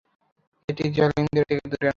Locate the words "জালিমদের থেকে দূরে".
0.97-1.77